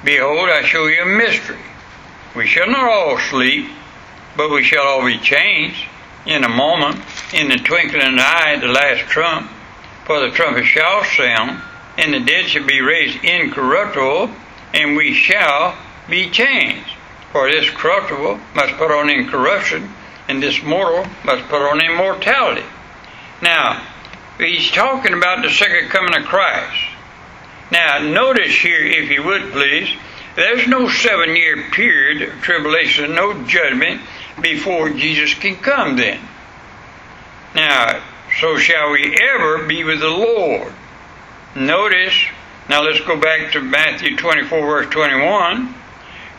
Behold, 0.04 0.49
I 0.49 0.62
show 0.62 0.87
you 0.87 1.02
a 1.02 1.06
mystery. 1.06 1.59
We 2.35 2.47
shall 2.47 2.68
not 2.68 2.88
all 2.90 3.18
sleep, 3.18 3.70
but 4.37 4.50
we 4.50 4.64
shall 4.64 4.87
all 4.87 5.04
be 5.04 5.18
changed 5.18 5.85
in 6.26 6.44
a 6.44 6.49
moment, 6.49 7.02
in 7.35 7.49
the 7.49 7.56
twinkling 7.56 8.02
of 8.02 8.09
an 8.09 8.18
eye, 8.18 8.56
the 8.61 8.68
last 8.68 9.00
trump. 9.11 9.50
For 10.04 10.20
the 10.20 10.30
trumpet 10.30 10.64
shall 10.64 11.04
sound, 11.04 11.61
and 11.99 12.14
the 12.14 12.20
dead 12.20 12.47
shall 12.47 12.64
be 12.64 12.80
raised 12.80 13.23
incorruptible, 13.23 14.30
and 14.75 14.97
we 14.97 15.15
shall 15.15 15.77
be 16.09 16.31
changed. 16.31 16.97
For 17.33 17.50
this 17.50 17.71
corruptible 17.71 18.41
must 18.55 18.75
put 18.75 18.91
on 18.91 19.09
incorruption, 19.09 19.93
and 20.29 20.43
this 20.43 20.62
mortal 20.62 21.07
must 21.25 21.49
put 21.49 21.62
on 21.62 21.81
immortality. 21.81 22.65
Now, 23.43 23.87
he's 24.39 24.71
talking 24.71 25.15
about 25.15 25.43
the 25.43 25.50
second 25.50 25.89
coming 25.91 26.17
of 26.17 26.25
Christ. 26.25 26.83
Now, 27.71 27.99
notice 27.99 28.57
here, 28.57 28.85
if 28.85 29.11
you 29.11 29.23
would 29.23 29.53
please, 29.53 29.89
there's 30.35 30.67
no 30.67 30.89
seven 30.89 31.37
year 31.37 31.71
period 31.71 32.23
of 32.23 32.43
tribulation, 32.43 33.15
no 33.15 33.45
judgment 33.45 34.00
before 34.41 34.91
Jesus 34.91 35.35
can 35.35 35.57
come 35.57 35.97
then. 35.97 36.21
Now, 37.55 38.03
so 38.41 38.59
shall 38.59 38.93
we 38.93 39.17
ever 39.21 39.67
be 39.67 39.85
with 39.85 40.00
the 40.00 40.09
Lord. 40.09 40.73
Notice, 41.55 42.15
now 42.71 42.85
let's 42.85 43.00
go 43.00 43.19
back 43.19 43.50
to 43.50 43.61
Matthew 43.61 44.17
24, 44.17 44.61
verse 44.65 44.87
21. 44.91 45.75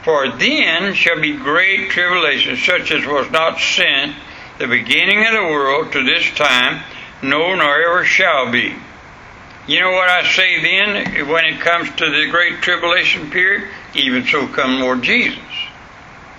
For 0.04 0.30
then 0.32 0.94
shall 0.94 1.20
be 1.20 1.36
great 1.36 1.90
tribulation, 1.90 2.56
such 2.56 2.90
as 2.90 3.06
was 3.06 3.30
not 3.32 3.60
sent 3.60 4.16
the 4.58 4.68
beginning 4.68 5.26
of 5.26 5.34
the 5.34 5.44
world 5.44 5.92
to 5.92 6.06
this 6.06 6.34
time, 6.36 6.84
no, 7.22 7.54
nor 7.54 7.82
ever 7.82 8.06
shall 8.06 8.50
be. 8.50 8.74
You 9.68 9.82
know 9.82 9.92
what 9.92 10.08
I 10.08 10.26
say 10.32 10.62
then 10.62 11.28
when 11.28 11.44
it 11.44 11.60
comes 11.60 11.90
to 11.98 12.10
the 12.10 12.30
great 12.32 12.62
tribulation 12.62 13.30
period? 13.30 13.68
Even 13.94 14.26
so 14.26 14.48
come 14.48 14.80
Lord 14.80 15.02
Jesus. 15.04 15.44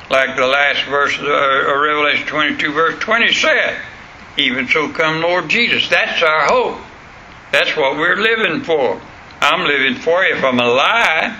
Like 0.09 0.37
the 0.37 0.47
last 0.47 0.87
verse 0.87 1.19
of 1.19 1.27
uh, 1.27 1.79
Revelation 1.79 2.27
22, 2.27 2.73
verse 2.73 2.99
20 2.99 3.31
said, 3.35 3.79
Even 4.39 4.69
so 4.69 4.89
come 4.89 5.21
Lord 5.21 5.51
Jesus. 5.51 5.87
That's 5.91 6.23
our 6.23 6.47
hope. 6.47 6.81
That's 7.51 7.77
what 7.77 7.99
we're 7.99 8.17
living 8.17 8.63
for. 8.63 8.99
I'm 9.43 9.67
living 9.67 9.97
for 9.97 10.23
you. 10.25 10.37
if 10.37 10.45
I'm 10.45 10.61
alive 10.61 11.37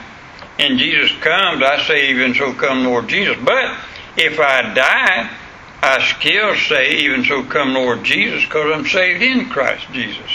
and 0.59 0.77
Jesus 0.77 1.13
comes, 1.21 1.63
I 1.63 1.85
say, 1.87 2.11
Even 2.11 2.35
so 2.35 2.53
come 2.53 2.85
Lord 2.85 3.09
Jesus. 3.09 3.37
But 3.45 3.79
if 4.17 4.41
I 4.41 4.75
die, 4.75 5.31
I 5.83 6.15
still 6.19 6.57
say, 6.57 6.97
Even 7.05 7.25
so 7.25 7.45
come 7.45 7.75
Lord 7.75 8.03
Jesus, 8.03 8.45
because 8.45 8.73
I'm 8.75 8.87
saved 8.87 9.23
in 9.23 9.49
Christ 9.49 9.87
Jesus. 9.93 10.31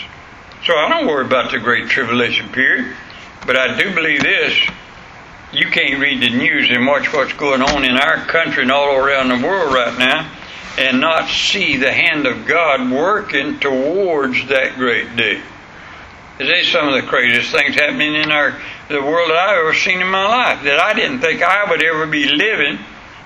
So 0.66 0.76
I 0.78 0.88
don't 0.88 1.08
worry 1.08 1.26
about 1.26 1.52
the 1.52 1.60
great 1.60 1.90
tribulation 1.90 2.48
period. 2.50 2.96
But 3.46 3.58
I 3.58 3.78
do 3.78 3.94
believe 3.94 4.22
this 4.22 4.58
you 5.52 5.70
can't 5.70 6.00
read 6.00 6.22
the 6.22 6.30
news 6.30 6.70
and 6.72 6.86
watch 6.88 7.12
what's 7.14 7.34
going 7.34 7.62
on 7.62 7.84
in 7.84 7.98
our 7.98 8.26
country 8.28 8.64
and 8.64 8.72
all 8.72 8.96
around 8.96 9.30
the 9.30 9.46
world 9.46 9.74
right 9.74 9.98
now 9.98 10.30
and 10.78 11.02
not 11.02 11.30
see 11.30 11.76
the 11.76 11.92
hand 11.92 12.28
of 12.28 12.46
God 12.46 12.92
working 12.92 13.60
towards 13.60 14.48
that 14.48 14.76
great 14.76 15.16
day. 15.18 15.42
There's 16.38 16.72
some 16.72 16.88
of 16.88 16.94
the 16.94 17.08
craziest 17.08 17.52
things 17.52 17.76
happening 17.76 18.14
in 18.14 18.32
our 18.32 18.60
the 18.90 19.02
world 19.02 19.32
that 19.32 19.38
I've 19.38 19.58
ever 19.58 19.74
seen 19.74 20.02
in 20.02 20.08
my 20.08 20.26
life 20.26 20.64
that 20.64 20.80
I 20.80 20.94
didn't 20.94 21.20
think 21.20 21.42
I 21.42 21.70
would 21.70 21.84
ever 21.84 22.06
be 22.06 22.28
living 22.30 22.80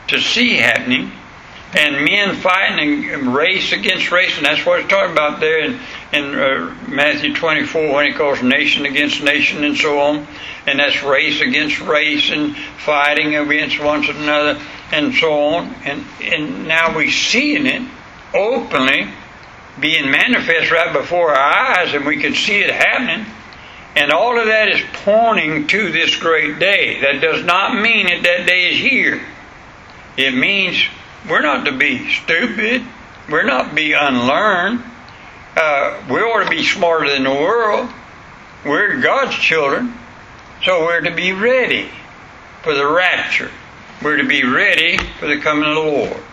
to 0.08 0.20
see 0.20 0.56
happening. 0.56 1.12
And 1.74 2.04
men 2.04 2.36
fighting 2.36 3.10
and 3.10 3.34
race 3.34 3.72
against 3.72 4.12
race, 4.12 4.36
and 4.36 4.46
that's 4.46 4.66
what 4.66 4.82
it's 4.82 4.90
talking 4.90 5.14
about 5.14 5.40
there 5.40 5.60
in, 5.60 5.80
in 6.12 6.36
uh, 6.36 6.76
Matthew 6.88 7.34
24 7.34 7.94
when 7.94 8.08
he 8.08 8.14
calls 8.14 8.44
nation 8.44 8.86
against 8.86 9.24
nation 9.24 9.64
and 9.64 9.78
so 9.78 9.98
on, 10.00 10.28
and 10.68 10.80
that's 10.80 11.02
race 11.02 11.40
against 11.40 11.80
race 11.80 12.30
and 12.30 12.58
fighting 12.58 13.36
against 13.36 13.80
one 13.82 14.04
another 14.04 14.60
and 14.92 15.14
so 15.14 15.32
on, 15.32 15.74
and 15.86 16.04
and 16.22 16.68
now 16.68 16.94
we're 16.94 17.10
seeing 17.10 17.66
it 17.66 17.88
openly 18.34 19.10
being 19.80 20.12
manifest 20.12 20.72
right 20.72 20.94
before 20.94 21.32
our 21.32 21.78
eyes, 21.80 21.94
and 21.94 22.06
we 22.06 22.18
can 22.18 22.34
see 22.34 22.60
it 22.60 22.72
happening. 22.72 23.26
And 23.96 24.12
all 24.12 24.40
of 24.40 24.46
that 24.46 24.70
is 24.70 24.82
pointing 25.04 25.68
to 25.68 25.92
this 25.92 26.16
great 26.16 26.60
day. 26.60 27.02
That 27.02 27.22
does 27.22 27.44
not 27.44 27.82
mean 27.82 28.08
that 28.08 28.24
that 28.24 28.48
day 28.48 28.72
is 28.72 28.80
here. 28.80 29.22
It 30.18 30.34
means 30.34 30.82
we're 31.30 31.42
not 31.42 31.66
to 31.66 31.78
be 31.78 32.10
stupid. 32.10 32.84
We're 33.30 33.44
not 33.44 33.70
to 33.70 33.76
be 33.76 33.94
unlearned. 33.94 34.84
Uh, 35.56 36.02
we 36.10 36.20
ought 36.20 36.44
to 36.44 36.50
be 36.50 36.64
smarter 36.64 37.10
than 37.10 37.24
the 37.24 37.32
world. 37.32 37.90
We're 38.66 39.02
God's 39.02 39.36
children. 39.36 39.94
So 40.64 40.82
we're 40.82 41.02
to 41.02 41.16
be 41.16 41.34
ready 41.34 41.90
for 42.62 42.74
the 42.74 42.88
rapture. 42.88 43.52
We're 44.02 44.18
to 44.18 44.28
be 44.28 44.44
ready 44.44 44.98
for 45.20 45.28
the 45.28 45.40
coming 45.40 45.70
of 45.70 45.76
the 45.76 45.82
Lord. 45.82 46.24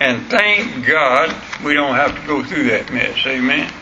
And 0.00 0.26
thank 0.30 0.86
God 0.86 1.34
we 1.64 1.74
don't 1.74 1.94
have 1.94 2.14
to 2.20 2.26
go 2.26 2.44
through 2.44 2.64
that 2.64 2.92
mess. 2.92 3.18
Amen. 3.26 3.72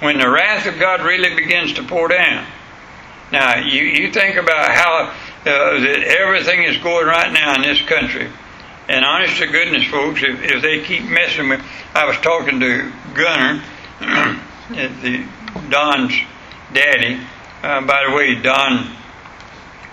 When 0.00 0.18
the 0.18 0.30
wrath 0.30 0.66
of 0.66 0.78
God 0.78 1.02
really 1.02 1.34
begins 1.34 1.72
to 1.74 1.82
pour 1.82 2.08
down. 2.08 2.46
Now, 3.32 3.58
you, 3.58 3.82
you 3.82 4.12
think 4.12 4.36
about 4.36 4.70
how 4.70 5.12
uh, 5.46 5.80
that 5.80 6.04
everything 6.20 6.62
is 6.62 6.76
going 6.78 7.06
right 7.06 7.32
now 7.32 7.54
in 7.56 7.62
this 7.62 7.80
country. 7.82 8.30
And 8.88 9.04
honest 9.04 9.38
to 9.38 9.46
goodness, 9.46 9.84
folks, 9.86 10.22
if, 10.22 10.42
if 10.42 10.62
they 10.62 10.84
keep 10.84 11.04
messing 11.04 11.48
with, 11.48 11.60
I 11.94 12.06
was 12.06 12.16
talking 12.18 12.60
to 12.60 12.92
Gunner, 13.14 13.62
the 14.70 15.26
Don's 15.70 16.14
daddy. 16.72 17.18
Uh, 17.62 17.80
by 17.80 18.04
the 18.08 18.14
way, 18.14 18.34
Don 18.34 18.94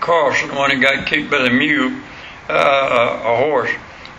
Carlson, 0.00 0.48
the 0.48 0.54
one 0.54 0.70
who 0.70 0.80
got 0.80 1.06
kicked 1.06 1.30
by 1.30 1.42
the 1.42 1.50
mule, 1.50 1.98
uh, 2.48 3.22
a 3.24 3.36
horse. 3.36 3.70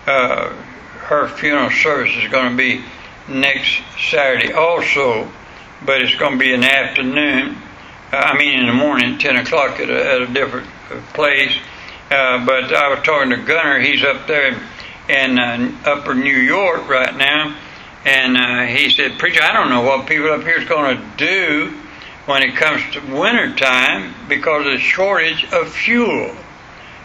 Uh, 0.07 0.53
her 1.03 1.27
funeral 1.27 1.69
service 1.69 2.13
is 2.15 2.31
going 2.31 2.51
to 2.51 2.57
be 2.57 2.83
next 3.27 3.81
Saturday 4.11 4.53
also, 4.53 5.29
but 5.85 6.01
it's 6.01 6.15
going 6.15 6.33
to 6.33 6.37
be 6.37 6.53
in 6.53 6.61
the 6.61 6.71
afternoon. 6.71 7.57
Uh, 8.11 8.17
I 8.17 8.37
mean, 8.37 8.59
in 8.59 8.67
the 8.67 8.73
morning, 8.73 9.17
10 9.17 9.37
o'clock 9.37 9.79
at 9.79 9.89
a, 9.89 10.13
at 10.13 10.21
a 10.21 10.27
different 10.27 10.67
place. 11.13 11.55
Uh, 12.11 12.45
but 12.45 12.73
I 12.73 12.89
was 12.89 13.03
talking 13.03 13.31
to 13.31 13.37
Gunner. 13.37 13.79
He's 13.79 14.03
up 14.03 14.27
there 14.27 14.61
in 15.09 15.39
uh, 15.39 15.71
Upper 15.85 16.13
New 16.13 16.37
York 16.37 16.87
right 16.87 17.15
now, 17.15 17.57
and 18.05 18.37
uh, 18.37 18.65
he 18.65 18.89
said, 18.91 19.17
"Preacher, 19.17 19.41
I 19.41 19.51
don't 19.51 19.69
know 19.69 19.81
what 19.81 20.07
people 20.07 20.31
up 20.31 20.41
here 20.41 20.59
is 20.59 20.67
going 20.67 20.97
to 20.97 21.03
do 21.17 21.73
when 22.25 22.43
it 22.43 22.55
comes 22.55 22.81
to 22.93 22.99
winter 23.13 23.55
time 23.55 24.13
because 24.29 24.65
of 24.65 24.73
the 24.73 24.79
shortage 24.79 25.45
of 25.51 25.69
fuel 25.69 26.35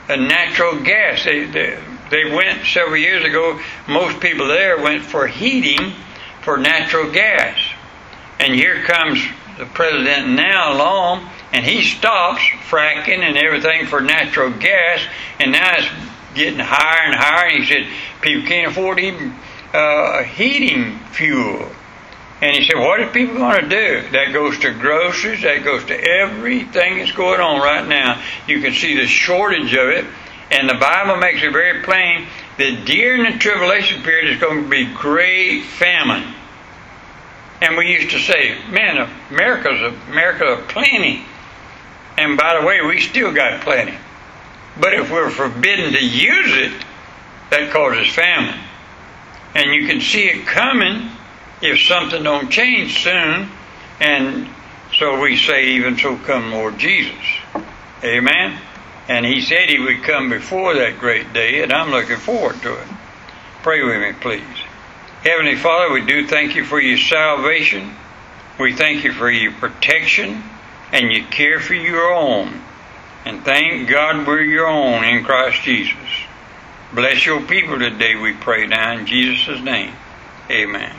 and 0.08 0.28
natural 0.28 0.80
gas. 0.82 1.24
They, 1.24 1.44
they 1.44 1.78
they 2.10 2.30
went 2.30 2.64
several 2.66 2.96
years 2.96 3.24
ago. 3.24 3.60
Most 3.88 4.20
people 4.20 4.48
there 4.48 4.82
went 4.82 5.04
for 5.04 5.26
heating 5.26 5.92
for 6.42 6.56
natural 6.56 7.10
gas, 7.10 7.58
and 8.38 8.54
here 8.54 8.82
comes 8.84 9.22
the 9.58 9.66
president 9.66 10.28
now 10.28 10.72
along 10.72 11.28
and 11.52 11.64
he 11.64 11.82
stops 11.82 12.40
fracking 12.68 13.20
and 13.20 13.36
everything 13.36 13.86
for 13.86 14.00
natural 14.00 14.50
gas, 14.50 15.00
and 15.40 15.52
now 15.52 15.74
it's 15.76 15.88
getting 16.34 16.58
higher 16.58 17.06
and 17.06 17.14
higher. 17.14 17.48
And 17.48 17.64
he 17.64 17.66
said 17.66 17.86
people 18.20 18.46
can't 18.46 18.70
afford 18.70 18.98
even 18.98 19.34
uh, 19.72 20.22
heating 20.24 20.98
fuel. 21.12 21.70
And 22.40 22.54
he 22.54 22.64
said, 22.64 22.78
what 22.78 23.00
are 23.00 23.10
people 23.10 23.36
going 23.36 23.62
to 23.62 23.68
do? 23.68 24.10
That 24.10 24.32
goes 24.32 24.58
to 24.60 24.72
groceries. 24.72 25.42
That 25.42 25.64
goes 25.64 25.84
to 25.86 25.98
everything 25.98 26.98
that's 26.98 27.10
going 27.10 27.40
on 27.40 27.60
right 27.60 27.86
now. 27.86 28.22
You 28.46 28.60
can 28.60 28.74
see 28.74 28.94
the 28.96 29.08
shortage 29.08 29.74
of 29.74 29.88
it. 29.88 30.04
And 30.50 30.68
the 30.68 30.74
Bible 30.74 31.16
makes 31.16 31.42
it 31.42 31.52
very 31.52 31.82
plain 31.82 32.26
that 32.56 32.84
during 32.86 33.30
the 33.30 33.38
tribulation 33.38 34.02
period 34.02 34.32
is 34.32 34.40
going 34.40 34.64
to 34.64 34.68
be 34.68 34.86
great 34.94 35.64
famine. 35.64 36.34
And 37.60 37.76
we 37.76 37.92
used 37.92 38.10
to 38.10 38.18
say, 38.18 38.56
man, 38.70 39.08
America's 39.30 39.80
a 39.80 40.10
America 40.10 40.44
of 40.44 40.68
plenty. 40.68 41.24
And 42.16 42.36
by 42.38 42.58
the 42.58 42.66
way, 42.66 42.80
we 42.82 43.00
still 43.00 43.32
got 43.32 43.60
plenty. 43.62 43.94
But 44.80 44.94
if 44.94 45.10
we're 45.10 45.30
forbidden 45.30 45.92
to 45.92 46.04
use 46.04 46.56
it, 46.56 46.84
that 47.50 47.70
causes 47.72 48.12
famine. 48.14 48.58
And 49.54 49.72
you 49.72 49.86
can 49.86 50.00
see 50.00 50.28
it 50.28 50.46
coming 50.46 51.10
if 51.60 51.80
something 51.80 52.22
don't 52.22 52.50
change 52.50 53.02
soon. 53.02 53.48
And 54.00 54.48
so 54.96 55.20
we 55.20 55.36
say, 55.36 55.70
even 55.70 55.98
so 55.98 56.16
come 56.16 56.52
Lord 56.52 56.78
Jesus. 56.78 57.18
Amen. 58.04 58.58
And 59.08 59.24
he 59.24 59.40
said 59.40 59.70
he 59.70 59.78
would 59.78 60.02
come 60.02 60.28
before 60.28 60.74
that 60.74 60.98
great 60.98 61.32
day, 61.32 61.62
and 61.62 61.72
I'm 61.72 61.90
looking 61.90 62.18
forward 62.18 62.60
to 62.62 62.74
it. 62.74 62.86
Pray 63.62 63.82
with 63.82 64.00
me, 64.00 64.12
please. 64.20 64.42
Heavenly 65.22 65.56
Father, 65.56 65.92
we 65.92 66.04
do 66.04 66.26
thank 66.26 66.54
you 66.54 66.64
for 66.64 66.80
your 66.80 66.98
salvation. 66.98 67.94
We 68.60 68.74
thank 68.74 69.04
you 69.04 69.12
for 69.12 69.30
your 69.30 69.52
protection 69.52 70.42
and 70.92 71.10
your 71.10 71.26
care 71.26 71.58
for 71.58 71.74
your 71.74 72.12
own. 72.12 72.60
And 73.24 73.44
thank 73.44 73.88
God 73.88 74.26
we're 74.26 74.42
your 74.42 74.66
own 74.66 75.04
in 75.04 75.24
Christ 75.24 75.62
Jesus. 75.62 75.96
Bless 76.92 77.26
your 77.26 77.42
people 77.42 77.78
today, 77.78 78.14
we 78.16 78.32
pray 78.32 78.66
now 78.66 78.96
in 78.96 79.06
Jesus' 79.06 79.60
name. 79.60 79.92
Amen. 80.50 80.94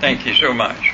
Thank 0.00 0.26
you 0.26 0.34
so 0.34 0.52
much. 0.52 0.92